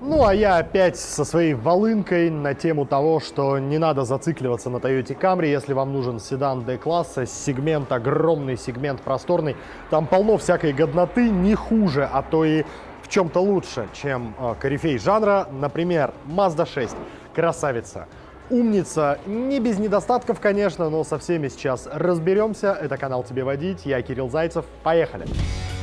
[0.00, 4.76] Ну, а я опять со своей волынкой на тему того, что не надо зацикливаться на
[4.76, 9.56] Toyota Camry, если вам нужен седан D-класса, сегмент огромный, сегмент просторный.
[9.90, 12.62] Там полно всякой годноты, не хуже, а то и
[13.02, 15.48] в чем-то лучше, чем э, корифей жанра.
[15.50, 16.94] Например, Mazda 6.
[17.34, 18.06] Красавица.
[18.50, 22.68] Умница, не без недостатков, конечно, но со всеми сейчас разберемся.
[22.72, 24.64] Это канал «Тебе водить», я Кирилл Зайцев.
[24.84, 25.24] Поехали!
[25.24, 25.77] Поехали!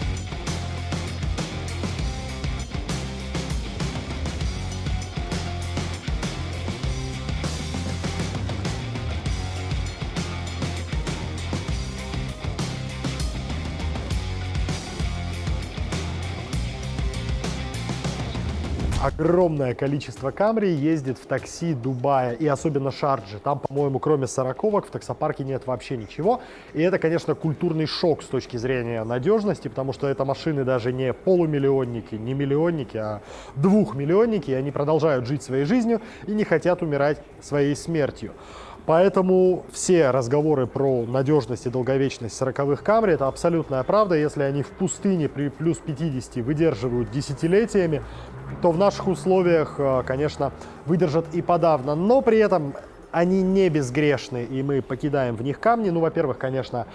[19.05, 23.38] Огромное количество Камри ездит в такси Дубая и особенно Шарджи.
[23.38, 26.41] Там, по-моему, кроме сороковок в таксопарке нет вообще ничего.
[26.73, 31.13] И это, конечно, культурный шок с точки зрения надежности, потому что это машины даже не
[31.13, 33.22] полумиллионники, не миллионники, а
[33.55, 34.49] двухмиллионники.
[34.49, 38.32] И они продолжают жить своей жизнью и не хотят умирать своей смертью.
[38.86, 44.16] Поэтому все разговоры про надежность и долговечность 40-х Камри– это абсолютная правда.
[44.16, 48.04] Если они в пустыне при плюс 50 выдерживают десятилетиями,
[48.62, 50.52] то в наших условиях, э, конечно,
[50.86, 51.96] выдержат и подавно.
[51.96, 52.76] Но при этом
[53.12, 55.90] они не безгрешны, и мы покидаем в них камни.
[55.90, 56.86] Ну, во-первых, конечно,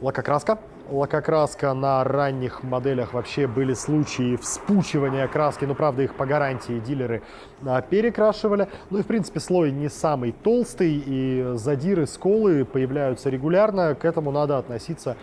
[0.00, 0.58] лакокраска.
[0.88, 7.22] Лакокраска на ранних моделях вообще были случаи вспучивания краски, но правда их по гарантии дилеры
[7.64, 8.68] а, перекрашивали.
[8.90, 14.30] Ну и в принципе слой не самый толстый, и задиры, сколы появляются регулярно, к этому
[14.30, 15.16] надо относиться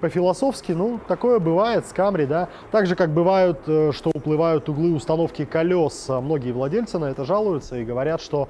[0.00, 2.48] по-философски, ну, такое бывает с Камри, да.
[2.70, 6.08] Так же, как бывают, э, что уплывают углы установки колес.
[6.08, 8.48] Многие владельцы на это жалуются и говорят, что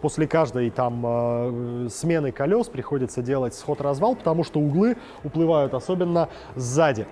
[0.00, 7.06] после каждой там э, смены колес приходится делать сход-развал, потому что углы уплывают, особенно сзади.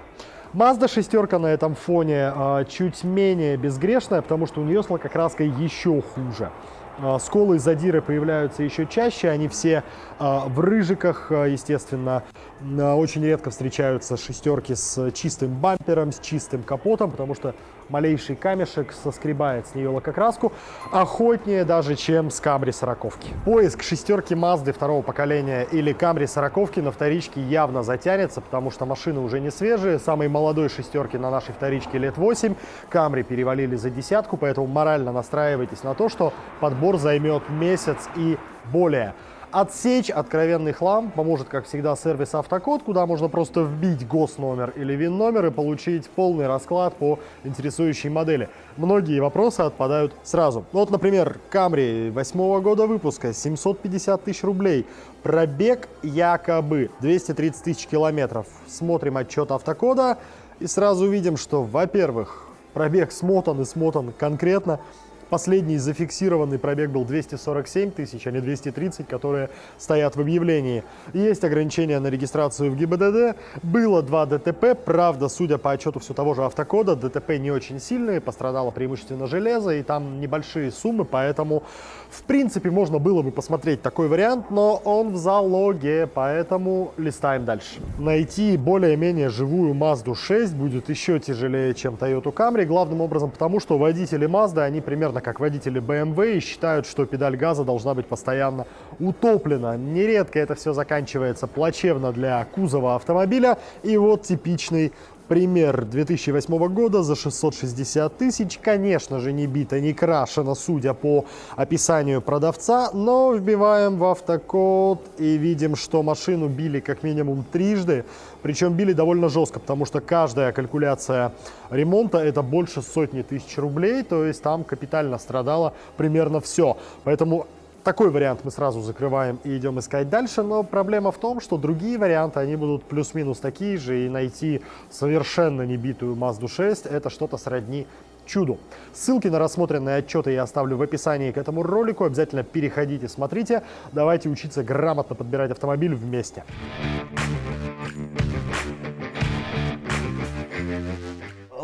[0.53, 5.49] Mazda шестерка на этом фоне э, чуть менее безгрешная, потому что у нее с лакокраской
[5.49, 6.51] еще хуже.
[6.99, 9.83] А, сколы и задиры появляются еще чаще, они все
[10.19, 12.23] в рыжиках, естественно.
[12.63, 17.55] Очень редко встречаются шестерки с чистым бампером, с чистым капотом, потому что
[17.89, 20.53] малейший камешек соскребает с нее лакокраску,
[20.93, 23.29] охотнее даже, чем с Камри сороковки.
[23.45, 29.21] Поиск шестерки Мазды второго поколения или Камри сороковки на вторичке явно затянется, потому что машины
[29.21, 32.55] уже не свежие, самой молодой шестерки на нашей вторичке лет 8,
[32.89, 38.37] Камри перевалили за десятку, поэтому морально настраивайтесь на то, что подбор займет месяц и
[38.73, 39.15] более.
[39.53, 45.47] Отсечь откровенный хлам поможет, как всегда, сервис Автокод, куда можно просто вбить госномер или ВИН-номер
[45.47, 48.51] и получить полный расклад по интересующей модели.
[48.77, 50.65] Многие вопросы отпадают сразу.
[50.73, 54.85] Ну вот, например, Camry 8 года выпуска, 750 тысяч рублей.
[55.23, 58.47] Пробег якобы 230 тысяч километров.
[58.67, 60.19] Смотрим отчет Автокода
[60.59, 64.81] и сразу видим, что, во-первых, пробег смотан и смотан конкретно.
[65.29, 70.85] Последний зафиксированный пробег был 247 тысяч, а не 230, которые стоят в объявлении.
[71.15, 73.37] Есть ограничения на регистрацию в ГИБДД.
[73.65, 74.77] Было два ДТП.
[74.85, 79.71] Правда, судя по отчету все того же автокода, ДТП не очень сильные, пострадало преимущественно железо,
[79.71, 81.65] и там небольшие суммы, поэтому,
[82.09, 87.81] в принципе, можно было бы посмотреть такой вариант, но он в залоге, поэтому листаем дальше.
[87.99, 93.77] Найти более-менее живую Mazda 6 будет еще тяжелее, чем Toyota Camry, главным образом потому, что
[93.77, 98.07] водители Mazda, они примерно примерно как водители BMW и считают, что педаль газа должна быть
[98.07, 98.67] постоянно
[98.99, 99.77] утоплена.
[99.77, 103.57] Нередко это все заканчивается плачевно для кузова автомобиля.
[103.85, 104.93] И вот типичный
[105.29, 111.25] Пример 2008 года за 660 тысяч, конечно же, не бита, не крашена, судя по
[111.57, 118.05] описанию продавца, но вбиваем в автокод и видим, что машину били как минимум трижды,
[118.43, 121.33] причем били довольно жестко, потому что каждая калькуляция
[121.71, 126.77] ремонта это больше сотни тысяч рублей, то есть там капитально страдало примерно все.
[127.03, 127.49] Поэтому
[127.87, 131.99] такой вариант мы сразу закрываем и идем искать дальше, но проблема в том, что другие
[131.99, 134.61] варианты, они будут плюс-минус такие же, и найти
[134.91, 137.87] совершенно небитую Mazda 6 это что-то сродни
[138.25, 138.59] чуду.
[138.93, 142.03] Ссылки на рассмотренные отчеты я оставлю в описании к этому ролику.
[142.03, 143.63] Обязательно переходите, смотрите.
[143.93, 146.43] Давайте учиться грамотно подбирать автомобиль вместе.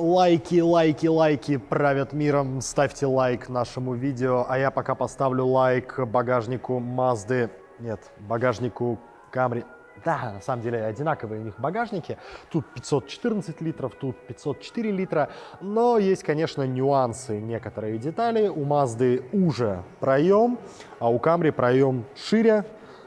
[0.02, 2.60] Лайки, лайки, лайки правят миром.
[2.60, 7.50] Ставьте лайк нашему видео, а я пока поставлю лайк багажнику Мазды.
[7.78, 8.99] Нет, багажнику
[9.31, 9.64] Камри.
[10.04, 12.19] Да, на самом деле одинаковые у них багажники.
[12.50, 15.31] Тут 514 литров, тут 504 литра.
[15.60, 18.48] Но есть, конечно, нюансы, некоторые детали.
[18.48, 20.58] У Мазды уже проем,
[20.98, 22.64] а у Камри проем шире,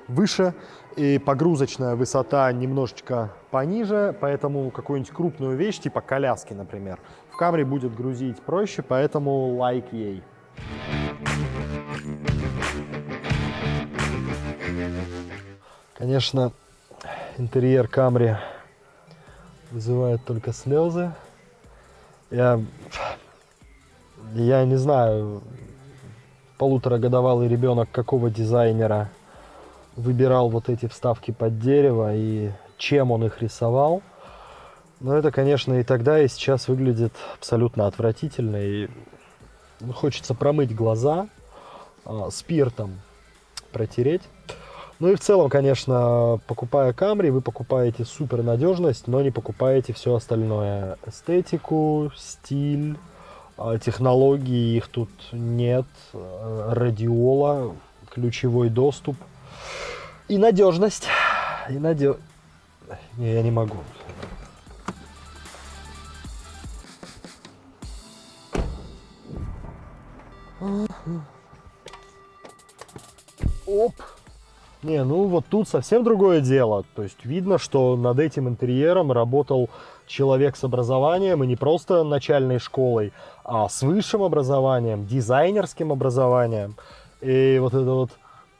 [0.07, 0.53] выше
[0.95, 6.99] и погрузочная высота немножечко пониже, поэтому какую-нибудь крупную вещь, типа коляски, например,
[7.31, 10.23] в Camry будет грузить проще, поэтому лайк ей.
[15.97, 16.51] Конечно,
[17.37, 18.35] интерьер Камри
[19.71, 21.11] вызывает только слезы.
[22.31, 22.61] Я,
[24.33, 25.41] я не знаю,
[26.57, 29.09] полуторагодовалый ребенок какого дизайнера
[29.95, 34.01] выбирал вот эти вставки под дерево и чем он их рисовал.
[34.99, 38.57] Но это, конечно, и тогда, и сейчас выглядит абсолютно отвратительно.
[38.57, 38.87] И
[39.93, 41.27] хочется промыть глаза,
[42.05, 43.01] а, спиртом
[43.71, 44.23] протереть.
[44.99, 50.15] Ну и в целом, конечно, покупая Камри, вы покупаете супер надежность, но не покупаете все
[50.15, 50.97] остальное.
[51.05, 52.97] Эстетику, стиль,
[53.57, 55.85] а, технологии, их тут нет.
[56.13, 57.75] Э, радиола,
[58.09, 59.17] ключевой доступ.
[60.27, 61.07] И надежность.
[61.69, 62.23] И надежность.
[63.17, 63.77] Не, я не могу.
[73.67, 73.93] Оп.
[74.83, 76.85] Не, ну вот тут совсем другое дело.
[76.95, 79.69] То есть видно, что над этим интерьером работал
[80.07, 83.11] человек с образованием, и не просто начальной школой,
[83.43, 86.75] а с высшим образованием, дизайнерским образованием.
[87.21, 88.11] И вот это вот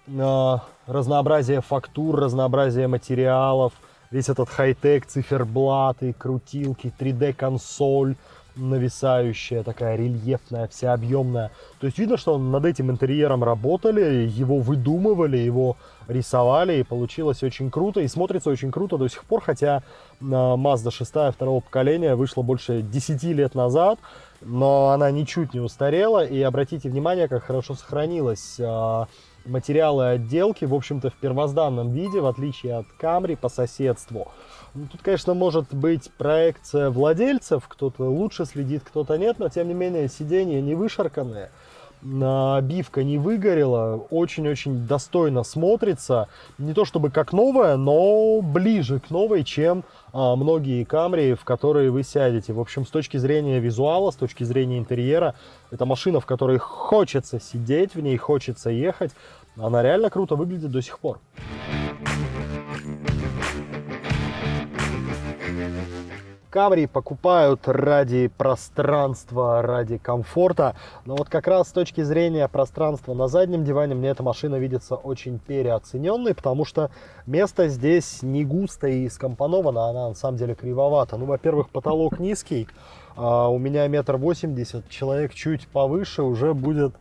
[0.07, 3.73] разнообразие фактур, разнообразие материалов,
[4.11, 8.15] весь этот хай-тек, циферблаты, крутилки, 3D-консоль,
[8.55, 11.51] нависающая, такая рельефная, вся объемная.
[11.79, 17.69] То есть видно, что над этим интерьером работали, его выдумывали, его рисовали, и получилось очень
[17.69, 19.83] круто, и смотрится очень круто до сих пор, хотя
[20.21, 23.99] Mazda 6 второго поколения вышла больше 10 лет назад,
[24.41, 29.07] но она ничуть не устарела, и обратите внимание, как хорошо сохранилась а,
[29.45, 34.31] материалы отделки, в общем-то, в первозданном виде, в отличие от Camry по соседству.
[34.73, 39.73] Ну, тут, конечно, может быть проекция владельцев, кто-то лучше следит, кто-то нет, но тем не
[39.73, 41.51] менее сиденья не вышарканные,
[42.57, 46.27] обивка не выгорела, очень-очень достойно смотрится.
[46.57, 51.91] Не то чтобы как новая, но ближе к новой, чем а, многие Камри, в которые
[51.91, 52.53] вы сядете.
[52.53, 55.35] В общем, с точки зрения визуала, с точки зрения интерьера,
[55.71, 59.11] это машина, в которой хочется сидеть, в ней хочется ехать.
[59.57, 61.19] Она реально круто выглядит до сих пор.
[66.55, 70.77] Камри покупают ради пространства, ради комфорта.
[71.03, 74.95] Но вот как раз с точки зрения пространства на заднем диване мне эта машина видится
[74.95, 76.91] очень переоцененной, потому что
[77.25, 81.17] место здесь не густо и скомпоновано, она на самом деле кривовата.
[81.17, 82.69] Ну, во-первых, потолок низкий,
[83.17, 86.93] а у меня метр восемьдесят, человек чуть повыше уже будет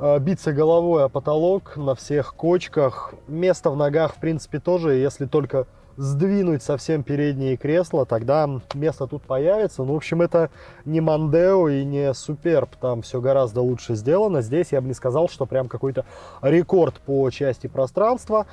[0.00, 3.14] а, биться головой о потолок на всех кочках.
[3.28, 9.22] Место в ногах, в принципе, тоже, если только сдвинуть совсем передние кресла, тогда место тут
[9.22, 9.82] появится.
[9.82, 10.50] Ну, в общем, это
[10.84, 14.42] не Мандео и не Суперб, там все гораздо лучше сделано.
[14.42, 16.04] Здесь я бы не сказал, что прям какой-то
[16.42, 18.46] рекорд по части пространства.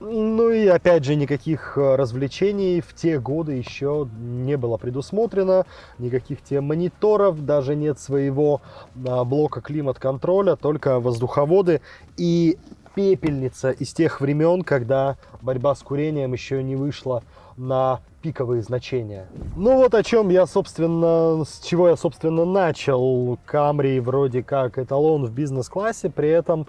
[0.00, 5.64] Ну и опять же, никаких э, развлечений в те годы еще не было предусмотрено,
[5.98, 8.62] никаких те мониторов, даже нет своего
[9.06, 11.82] а, блока климат-контроля, только воздуховоды.
[12.16, 12.58] И
[12.94, 17.22] пепельница из тех времен, когда борьба с курением еще не вышла
[17.56, 19.26] на пиковые значения.
[19.56, 23.38] Ну вот о чем я, собственно, с чего я, собственно, начал.
[23.44, 26.66] Камри вроде как эталон в бизнес-классе, при этом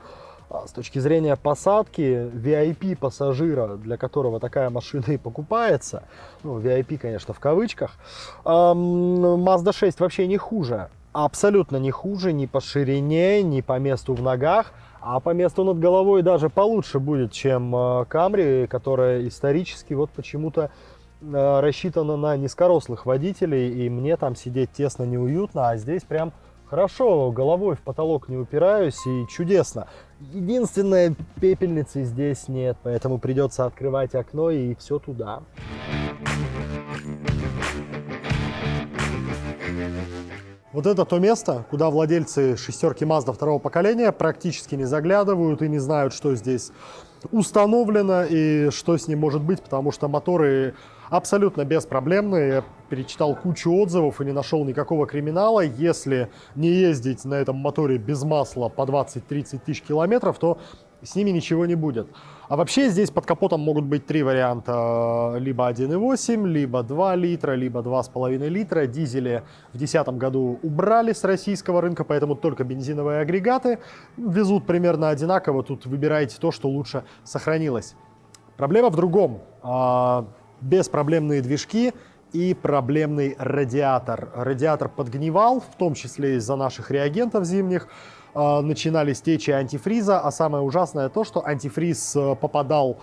[0.50, 6.03] а, с точки зрения посадки VIP пассажира, для которого такая машина и покупается,
[6.44, 7.92] ну, VIP, конечно, в кавычках,
[8.46, 10.89] Mazda 6 вообще не хуже.
[11.12, 14.74] Абсолютно не хуже ни по ширине, ни по месту в ногах.
[15.06, 20.72] А по месту над головой даже получше будет, чем Камри, которая исторически вот почему-то
[21.22, 26.32] э, рассчитана на низкорослых водителей, и мне там сидеть тесно неуютно, а здесь прям
[26.68, 29.88] хорошо, головой в потолок не упираюсь, и чудесно.
[30.32, 35.42] Единственное, пепельницы здесь нет, поэтому придется открывать окно и все туда.
[40.74, 45.77] Вот это то место, куда владельцы шестерки Mazda второго поколения практически не заглядывают и не
[45.77, 46.72] знают, что здесь
[47.32, 50.74] установлено и что с ним может быть, потому что моторы
[51.12, 52.48] абсолютно беспроблемные.
[52.48, 55.60] Я перечитал кучу отзывов и не нашел никакого криминала.
[55.60, 60.58] Если не ездить на этом моторе без масла по 20-30 тысяч километров, то
[61.04, 62.08] с ними ничего не будет.
[62.50, 65.36] А вообще здесь под капотом могут быть три варианта.
[65.40, 68.86] Либо 1.8, либо 2 литра, либо 2,5 литра.
[68.86, 73.80] Дизели в 2010 году убрали с российского рынка, поэтому только бензиновые агрегаты
[74.18, 75.64] везут примерно одинаково.
[75.64, 77.96] Тут выбирайте то, что лучше сохранилось.
[78.58, 79.42] Проблема в другом.
[79.62, 80.26] А,
[80.62, 81.94] беспроблемные движки
[82.34, 84.30] и проблемный радиатор.
[84.36, 87.88] Радиатор подгнивал, в том числе из-за наших реагентов зимних.
[88.36, 93.00] Э, начинались течи антифриза, а самое ужасное то, что антифриз э, попадал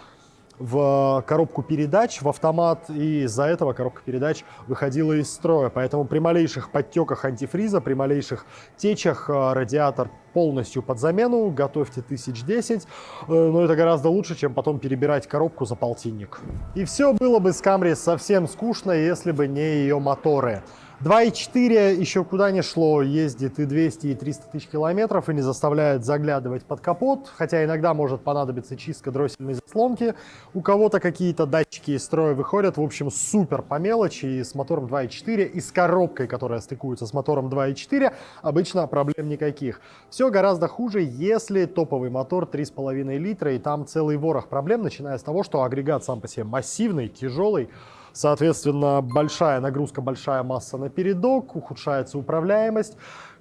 [0.58, 5.70] в коробку передач, в автомат, и из-за этого коробка передач выходила из строя.
[5.70, 8.44] Поэтому при малейших подтеках антифриза, при малейших
[8.76, 14.78] течах э, радиатор полностью под замену, готовьте 1010, э, но это гораздо лучше, чем потом
[14.78, 16.40] перебирать коробку за полтинник.
[16.75, 20.62] И все было бы с Camry совсем скучно, если бы не ее моторы.
[21.02, 26.04] 2.4 еще куда не шло, ездит и 200, и 300 тысяч километров, и не заставляет
[26.04, 30.14] заглядывать под капот, хотя иногда может понадобиться чистка дроссельной заслонки.
[30.52, 34.88] У кого-то какие-то датчики из строя выходят, в общем, супер по мелочи, и с мотором
[34.88, 39.80] 2.4, и с коробкой, которая стыкуется с мотором 2.4, обычно проблем никаких.
[40.10, 45.22] Все гораздо хуже, если топовый мотор 3,5 литра, и там целый ворох проблем, начиная с
[45.22, 47.70] того, что агрегат сам по себе массивный, тяжелый,
[48.12, 52.96] Соответственно, большая нагрузка, большая масса на передок, ухудшается управляемость.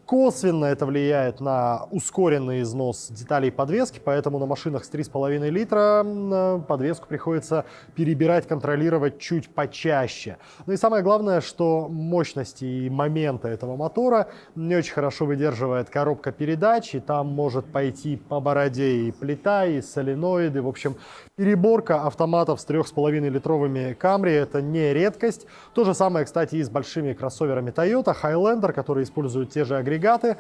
[0.10, 6.62] Косвенно это влияет на ускоренный износ деталей подвески, поэтому на машинах с 3,5 литра э,
[6.68, 10.38] подвеску приходится перебирать, контролировать чуть почаще.
[10.66, 16.32] Ну и самое главное, что мощности и моменты этого мотора не очень хорошо выдерживает коробка
[16.32, 20.64] передач, и там может пойти по бороде и плита, и соленоиды.
[20.64, 20.96] В общем,
[21.36, 25.46] переборка автоматов с 3,5 литровыми Camry это не редкость.
[25.76, 29.99] То же самое, кстати, и с большими кроссоверами Toyota, Highlander, которые используют те же агрегаты
[30.00, 30.38] агрегаты.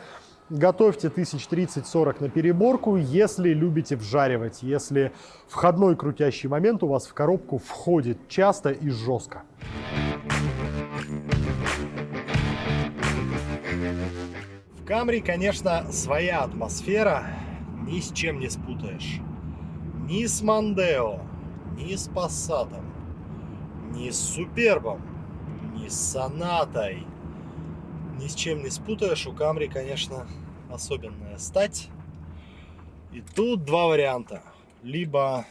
[0.49, 5.11] Готовьте 1030-40 на переборку, если любите вжаривать, если
[5.47, 9.43] входной крутящий момент у вас в коробку входит часто и жестко.
[14.79, 17.27] В Камри, конечно, своя атмосфера,
[17.85, 19.19] ни с чем не спутаешь.
[20.07, 21.19] Ни с Мандео,
[21.77, 22.91] ни с Пассатом,
[23.91, 24.99] ни с Супербом,
[25.75, 27.05] ни с Сонатой–
[28.19, 29.25] ни с чем не спутаешь.
[29.25, 30.27] У Камри, конечно,
[30.69, 31.87] особенная стать.
[33.13, 34.43] И тут два варианта.
[34.83, 35.45] Либо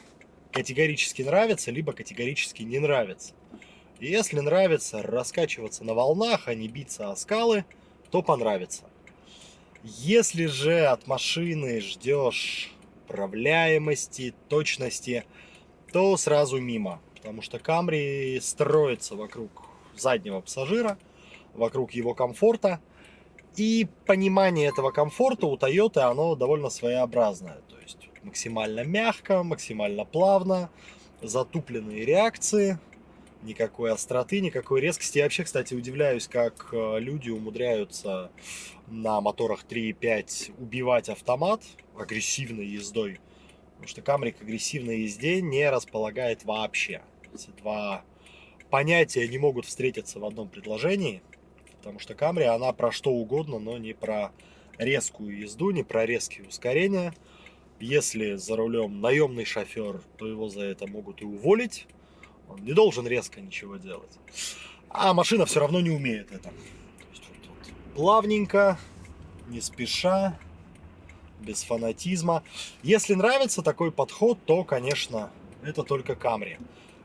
[0.52, 3.34] категорически нравится, либо категорически не нравится.
[3.98, 7.64] И если нравится раскачиваться на волнах, а не биться о скалы,
[8.10, 8.84] то понравится.
[9.82, 12.72] Если же от машины ждешь
[13.04, 15.24] управляемости, точности,
[15.92, 17.00] то сразу мимо.
[17.16, 19.50] Потому что Камри строится вокруг
[19.96, 20.98] заднего пассажира–
[21.54, 22.80] вокруг его комфорта.
[23.56, 27.60] И понимание этого комфорта у Toyota, оно довольно своеобразное.
[27.68, 30.70] То есть максимально мягко, максимально плавно,
[31.22, 32.78] затупленные реакции,
[33.42, 35.18] никакой остроты, никакой резкости.
[35.18, 38.30] Я вообще, кстати, удивляюсь, как э, люди умудряются
[38.86, 41.62] на моторах 3.5 убивать автомат
[41.96, 43.20] агрессивной ездой.
[43.70, 47.02] Потому что Камри к агрессивной езде не располагает вообще.
[47.32, 48.04] Эти два
[48.70, 51.22] понятия не могут встретиться в одном предложении.
[51.88, 54.30] Потому что Камри, она про что угодно, но не про
[54.76, 57.14] резкую езду, не про резкие ускорения.
[57.80, 61.86] Если за рулем наемный шофер, то его за это могут и уволить.
[62.46, 64.18] Он не должен резко ничего делать.
[64.90, 66.50] А машина все равно не умеет это.
[66.50, 68.78] То есть вот, вот, плавненько,
[69.48, 70.38] не спеша,
[71.40, 72.42] без фанатизма.
[72.82, 75.30] Если нравится такой подход, то, конечно,
[75.62, 76.58] это только Камри.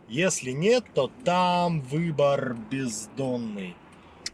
[0.09, 3.77] Если нет, то там выбор бездонный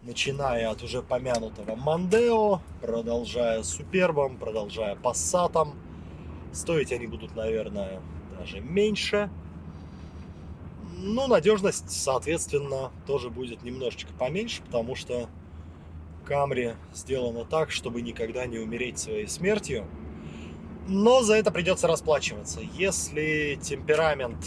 [0.03, 5.75] начиная от уже помянутого Мандео, продолжая Супербом, продолжая Пассатом.
[6.53, 8.01] Стоить они будут, наверное,
[8.37, 9.29] даже меньше.
[10.97, 15.29] Ну, надежность, соответственно, тоже будет немножечко поменьше, потому что
[16.25, 19.85] Камри сделано так, чтобы никогда не умереть своей смертью.
[20.87, 22.61] Но за это придется расплачиваться.
[22.73, 24.45] Если темперамент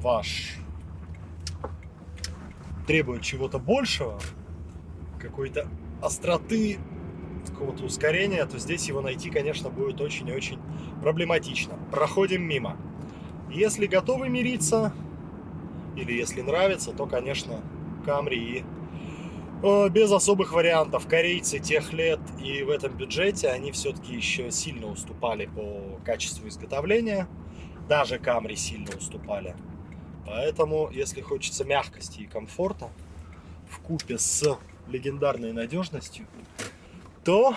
[0.00, 0.61] ваш
[2.86, 4.18] требует чего-то большего,
[5.20, 5.68] какой-то
[6.00, 6.78] остроты,
[7.46, 10.58] какого-то ускорения, то здесь его найти, конечно, будет очень и очень
[11.00, 11.78] проблематично.
[11.90, 12.76] Проходим мимо.
[13.50, 14.92] Если готовы мириться,
[15.96, 17.60] или если нравится, то, конечно,
[18.04, 18.64] Камри и
[19.62, 21.06] э, без особых вариантов.
[21.06, 27.28] Корейцы тех лет и в этом бюджете, они все-таки еще сильно уступали по качеству изготовления.
[27.88, 29.54] Даже Камри сильно уступали.
[30.26, 32.88] Поэтому, если хочется мягкости и комфорта
[33.68, 36.26] в купе с легендарной надежностью,
[37.24, 37.54] то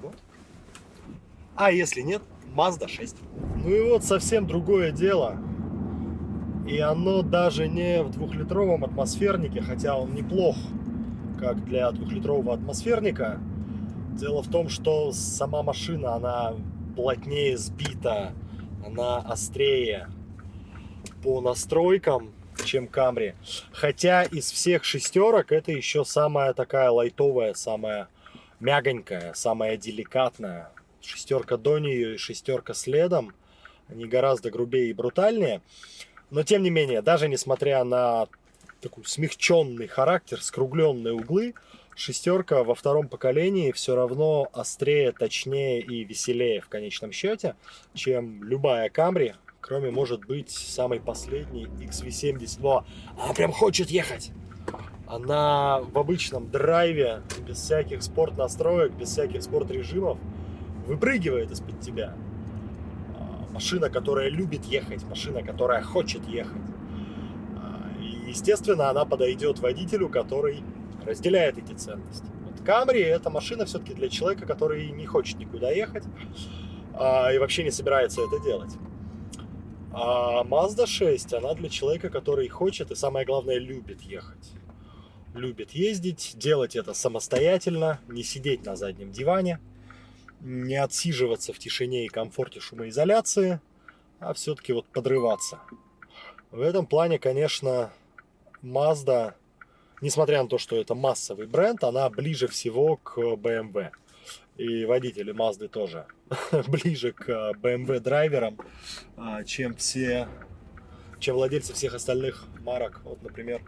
[0.00, 0.14] вот.
[1.54, 2.22] А если нет,
[2.54, 3.16] Mazda 6.
[3.56, 5.36] Ну и вот совсем другое дело.
[6.66, 10.56] И оно даже не в двухлитровом атмосфернике, хотя он неплох,
[11.38, 13.38] как для двухлитрового атмосферника.
[14.12, 16.54] Дело в том, что сама машина, она
[16.96, 18.32] плотнее сбита,
[18.84, 20.08] она острее,
[21.22, 22.32] по настройкам
[22.64, 23.34] чем Камри.
[23.72, 28.08] Хотя из всех шестерок это еще самая такая лайтовая, самая
[28.60, 30.70] мягонькая, самая деликатная.
[31.00, 33.34] Шестерка до нее и шестерка следом.
[33.88, 35.62] Они гораздо грубее и брутальнее.
[36.30, 38.26] Но тем не менее, даже несмотря на
[38.80, 41.54] такой смягченный характер, скругленные углы,
[41.94, 47.54] шестерка во втором поколении все равно острее, точнее и веселее в конечном счете,
[47.94, 49.34] чем любая Камри,
[49.66, 52.60] кроме, может быть, самой последней XV70.
[52.60, 52.84] Во,
[53.20, 54.30] она прям хочет ехать!
[55.08, 60.18] Она в обычном драйве, без всяких спорт-настроек, без всяких спорт-режимов,
[60.86, 62.14] выпрыгивает из-под тебя.
[63.16, 66.62] А, машина, которая любит ехать, машина, которая хочет ехать.
[67.56, 70.62] А, и, естественно, она подойдет водителю, который
[71.04, 72.26] разделяет эти ценности.
[72.44, 76.04] Вот Камри это машина все-таки для человека, который не хочет никуда ехать
[76.94, 78.72] а, и вообще не собирается это делать.
[79.98, 84.52] А Mazda 6, она для человека, который хочет и самое главное любит ехать.
[85.32, 89.58] Любит ездить, делать это самостоятельно, не сидеть на заднем диване,
[90.40, 93.58] не отсиживаться в тишине и комфорте шумоизоляции,
[94.20, 95.60] а все-таки вот подрываться.
[96.50, 97.90] В этом плане, конечно,
[98.62, 99.32] Mazda
[100.00, 103.90] несмотря на то, что это массовый бренд, она ближе всего к BMW.
[104.56, 106.06] И водители Mazda тоже
[106.68, 108.58] ближе к BMW драйверам,
[109.16, 110.28] а, чем все,
[111.18, 113.60] чем владельцы всех остальных марок, вот, например,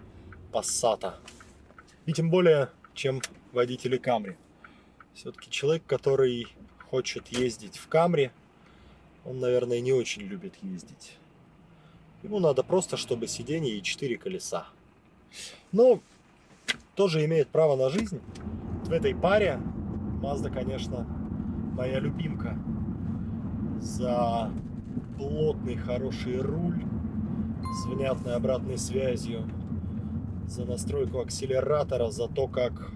[0.51, 1.15] Passat.
[2.07, 3.21] И тем более, чем
[3.53, 4.37] водители Camry.
[5.13, 6.47] Все-таки человек, который
[6.91, 8.31] хочет ездить в Camry,
[9.27, 11.19] он, наверное, не очень любит ездить.
[12.23, 14.67] Ему надо просто, чтобы сиденье и четыре колеса.
[15.71, 16.01] Но
[16.95, 18.21] тоже имеет право на жизнь.
[18.85, 19.61] В этой паре
[20.21, 21.07] Mazda, конечно,
[21.75, 22.59] моя любимка.
[23.81, 24.51] За
[25.17, 26.83] плотный, хороший руль
[27.63, 29.49] с внятной обратной связью,
[30.47, 32.91] за настройку акселератора, за то, как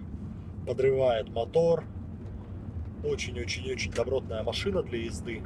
[0.66, 1.84] подрывает мотор.
[3.04, 5.42] Очень-очень-очень добротная машина для езды.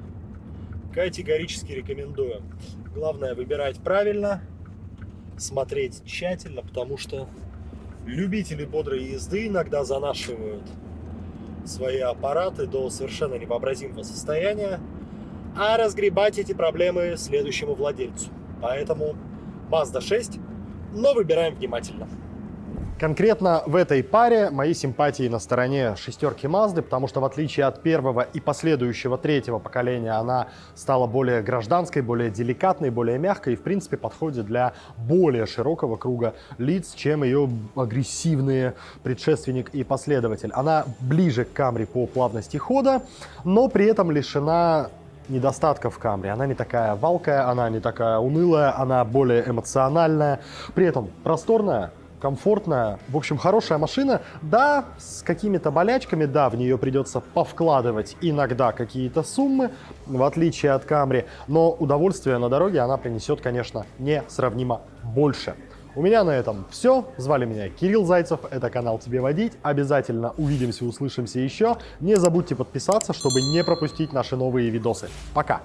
[0.93, 2.43] Категорически рекомендую.
[2.95, 4.41] Главное выбирать правильно,
[5.37, 7.29] смотреть тщательно, потому что
[8.07, 10.63] Любители бодрой езды иногда занашивают
[11.67, 14.81] свои аппараты до совершенно невообразимого состояния,
[15.57, 18.29] а разгребать эти проблемы следующему владельцу.
[18.61, 19.17] Поэтому
[19.71, 20.39] Mazda 6,
[20.95, 22.09] но выбираем внимательно.
[22.99, 27.83] Конкретно в этой паре мои симпатии на стороне шестерки Mazda, потому что в отличие от
[27.83, 33.61] первого и последующего третьего поколения, она стала более гражданской, более деликатной, более мягкой и, в
[33.61, 40.51] принципе, подходит для более широкого круга лиц, чем ее агрессивные предшественник и последователь.
[40.55, 43.03] Она ближе к Camry по плавности хода,
[43.45, 44.89] но при этом лишена
[45.29, 46.31] недостатков Камри.
[46.31, 50.41] Она не такая валкая, она не такая унылая, она более эмоциональная,
[50.75, 54.23] при этом просторная, комфортная, в общем, хорошая машина.
[54.43, 59.71] Да, с какими-то болячками, да, в нее придется повкладывать иногда какие-то суммы,
[60.07, 65.55] в отличие от Камри, но удовольствие на дороге она принесет, конечно, несравнимо больше.
[65.95, 67.07] У меня на этом все.
[67.17, 68.41] Звали меня Кирилл Зайцев.
[68.51, 69.55] Это канал «Тебе водить».
[69.63, 71.79] Обязательно увидимся, услышимся еще.
[72.01, 75.09] Не забудьте подписаться, чтобы не пропустить наши новые видосы.
[75.33, 75.63] Пока!